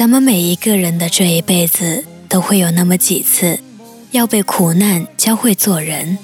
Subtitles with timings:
[0.00, 3.60] 咱们每一个人的这一辈子都会有那么几次，
[4.12, 6.16] 要被苦难教会做人。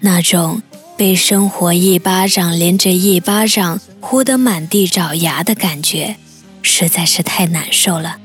[0.00, 0.60] 那种
[0.96, 6.16] 被生活一巴掌连着一巴掌呼得满地找牙的感觉，
[6.60, 8.16] 实在是太难受了。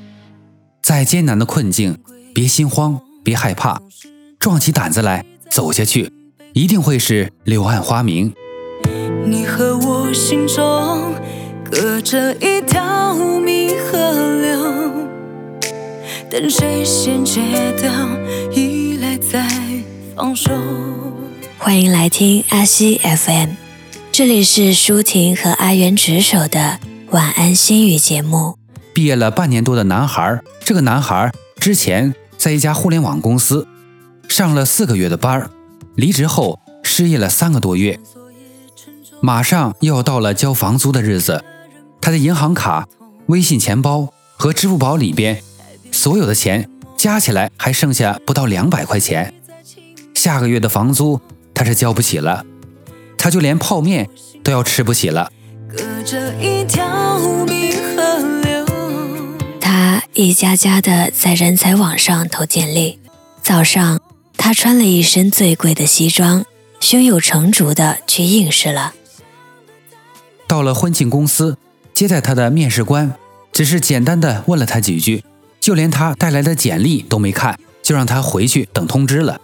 [0.81, 1.99] 再艰难的困境，
[2.33, 3.79] 别心慌，别害怕，
[4.39, 6.11] 壮起胆子来走下去，
[6.53, 8.33] 一定会是柳暗花明。
[9.23, 11.13] 你和我心中
[11.71, 15.07] 隔着一条迷河流，
[16.29, 17.41] 等谁先戒
[17.79, 17.89] 掉
[18.51, 19.47] 依赖再
[20.13, 20.51] 放手。
[21.57, 23.51] 欢迎来听阿西 FM，
[24.11, 26.77] 这里是舒婷和阿元值守的
[27.11, 28.57] 晚安心语节目。
[28.93, 33.65] 毕业了半年多的男孩，这个男孩之前在一家互联网公司
[34.27, 35.49] 上了四个月的班儿，
[35.95, 37.97] 离职后失业了三个多月，
[39.21, 41.41] 马上又要到了交房租的日子，
[42.01, 42.87] 他的银行卡、
[43.27, 45.41] 微信钱包和支付宝里边
[45.91, 49.33] 所有的钱加起来还剩下不到两百块钱，
[50.15, 51.21] 下个月的房租。
[51.53, 52.43] 他是交不起了，
[53.17, 54.09] 他就连泡面
[54.43, 55.31] 都要吃不起了。
[59.59, 62.99] 他一家家的在人才网上投简历。
[63.43, 63.99] 早上，
[64.37, 66.45] 他穿了一身最贵的西装，
[66.79, 68.93] 胸有成竹的去应试了。
[70.47, 71.57] 到了婚庆公司，
[72.01, 73.13] 接待他的面试官
[73.51, 75.23] 只是简单的问了他几句，
[75.59, 79.39] 就连他带来的简历都没看，就让他回去等通知了。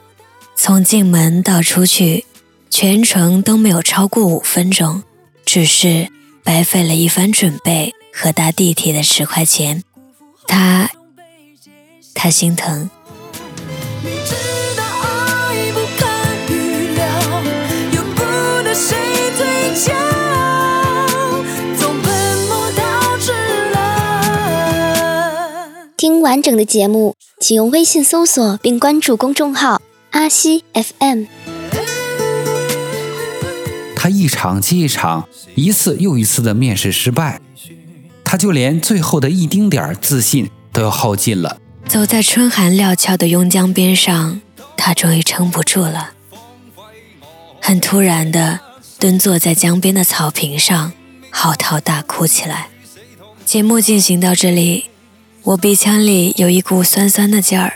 [0.55, 2.25] 从进门到出去，
[2.71, 5.03] 全程都没有超过五分钟，
[5.45, 6.09] 只是
[6.43, 9.83] 白费了一番准备和搭地铁的十块钱。
[10.47, 10.89] 他，
[12.15, 12.89] 他心疼。
[26.37, 29.81] 完整的节目，请用微信搜索并关注公众号。
[30.11, 31.23] 阿西 FM，
[33.95, 37.41] 他一场接一场，一次又一次的面试失败，
[38.23, 41.59] 他就连最后的一丁点儿自信都要耗尽了。
[41.87, 44.39] 走在春寒料峭的邕江边上，
[44.77, 46.11] 他终于撑不住了，
[47.59, 48.59] 很突然的
[48.99, 50.91] 蹲坐在江边的草坪上，
[51.31, 52.69] 嚎啕大哭起来。
[53.43, 54.85] 节目进行到这里，
[55.47, 57.75] 我鼻腔里有一股酸酸的劲儿。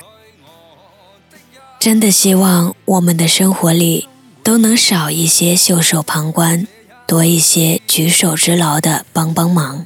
[1.79, 4.09] 真的希望我们的生活里
[4.43, 6.67] 都能少一些袖手旁观，
[7.07, 9.85] 多一些举手之劳的帮帮忙。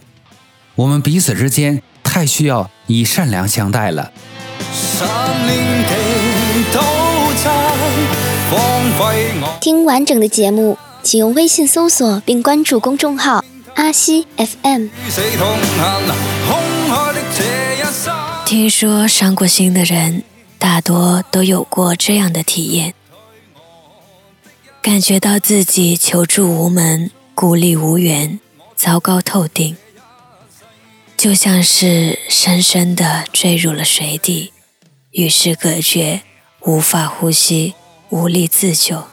[0.74, 4.12] 我们彼此之间太需要以善良相待了。
[9.62, 14.88] 听完整的节目，请用微信搜索并关注公众号阿西 FM。
[18.46, 20.24] 听说伤过心的人。
[20.58, 22.96] 大多都有过这样的体验，
[24.82, 28.40] 感觉到自己求助无门、孤立无援、
[28.76, 29.76] 糟糕透顶，
[31.16, 34.54] 就像是深深的坠入了水底，
[35.12, 36.22] 与世隔绝，
[36.62, 37.76] 无法呼吸，
[38.10, 39.04] 无力自救。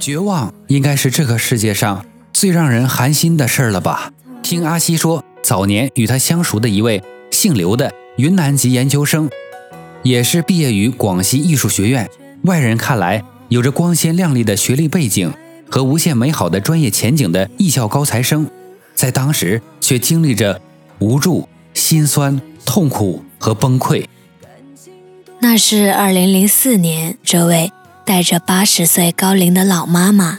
[0.00, 4.12] 绝望应该是这个世界上最让人寒心的事儿了吧？
[4.42, 9.30] 听阿西说，早年与他相熟的一位姓刘的云南籍研究生。
[10.02, 12.08] 也是毕业于广西艺术学院，
[12.44, 15.30] 外人看来有着光鲜亮丽的学历背景
[15.68, 18.50] 和无限美好的专业前景的艺校高材生，
[18.94, 20.62] 在当时却经历着
[21.00, 24.06] 无助、心酸、痛苦和崩溃。
[25.40, 27.70] 那是二零零四年，这位
[28.06, 30.38] 带着八十岁高龄的老妈妈，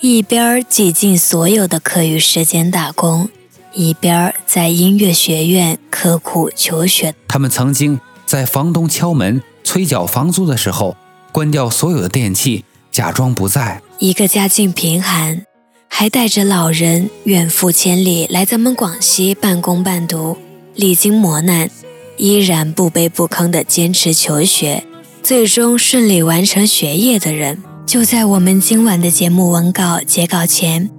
[0.00, 3.28] 一边挤尽所有的课余时间打工，
[3.74, 7.14] 一边在音乐学院刻苦求学。
[7.28, 8.00] 他们曾经。
[8.26, 10.96] 在房东敲门催缴房租的时候，
[11.30, 13.82] 关掉所有的电器，假装不在。
[13.98, 15.44] 一个家境贫寒，
[15.88, 20.38] 还带着老人远赴千里来咱们广西半工半读，
[20.74, 21.70] 历经磨难，
[22.16, 24.84] 依然不卑不吭地坚持求学，
[25.22, 30.90] 最终顺利完成学业的人，就在我们今晚的节目文稿截稿前，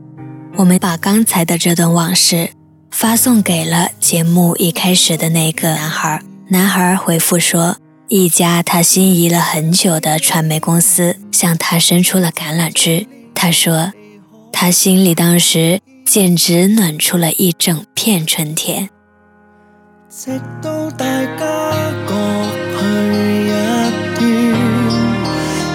[0.57, 2.51] 我们把刚才的这段往事
[2.97, 6.21] 发送给了节目一开始的那个男孩。
[6.47, 7.75] 男孩回复说
[8.07, 13.05] ：“一家他心仪了很久的传媒公司向他伸出了橄榄枝。”
[13.35, 13.91] 他说
[14.53, 18.89] ：“他心里当时简直暖出了一整片春天。”
[20.09, 22.15] 直到大家各
[22.79, 22.85] 去
[23.43, 23.49] 一
[24.15, 24.23] 端，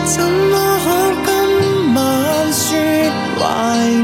[0.06, 0.80] 怎么
[1.22, 1.28] 可
[1.60, 2.78] 今晚說
[3.38, 3.44] 懷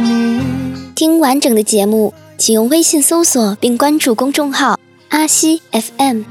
[0.02, 4.78] 念听完整的节目，请用微信搜索并关注公众号。
[5.08, 6.22] 阿西 FM。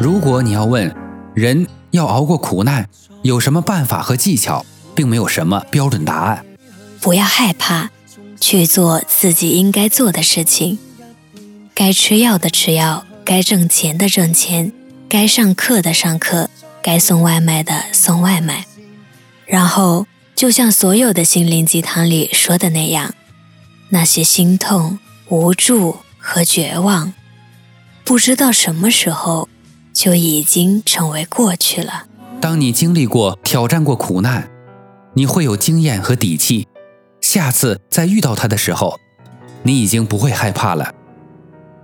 [0.00, 0.94] 如果你要问
[1.34, 2.88] 人要熬过苦难
[3.22, 6.44] 有什么办法和技巧，并没有什么标准答案。
[7.00, 7.90] 不要害怕，
[8.40, 10.78] 去做自己应该做的事情。
[11.72, 14.72] 该吃药的吃药，该挣钱的挣钱，
[15.08, 16.50] 该上课的上课，
[16.82, 18.66] 该送外卖的送外卖。
[19.46, 23.14] 然后，就像所有的心灵鸡汤里说的那样，
[23.90, 24.98] 那些心痛、
[25.28, 27.14] 无助和绝望，
[28.04, 29.48] 不知道什么时候。
[29.94, 32.06] 就已经成为过去了。
[32.40, 34.50] 当你经历过、挑战过苦难，
[35.12, 36.66] 你会有经验和底气。
[37.20, 38.98] 下次再遇到它的时候，
[39.62, 40.92] 你已经不会害怕了。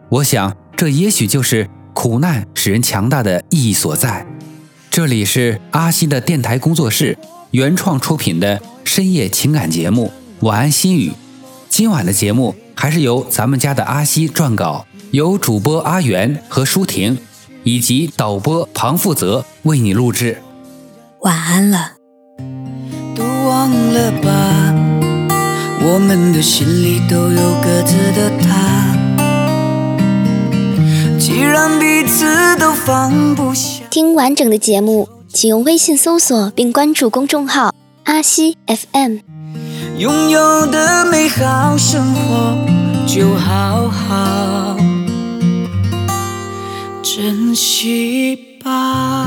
[0.08, 4.26] 我想，这也许就是苦难使人强大的意义所在。
[4.90, 7.16] 这里是阿西的电台工作室
[7.52, 10.12] 原创出品的深夜情感节目
[10.46, 11.10] 《晚安心语》。
[11.68, 17.18] 今晚的节目还是由咱们家的阿西撰稿，由主播阿元和舒婷。
[17.62, 20.38] 以及导播庞富泽为你录制。
[21.20, 21.92] 晚安了。
[23.14, 24.74] 都忘了吧，
[25.82, 28.96] 我们的心里都有各自的他。
[31.18, 33.84] 既然彼此都放不下。
[33.90, 37.72] 听完整的节目，请用微信搜索并关注公众号
[38.02, 39.18] “阿西 FM”。
[39.96, 42.58] 拥有的美好生活，
[43.06, 44.76] 就好好。
[47.02, 49.19] 珍惜吧。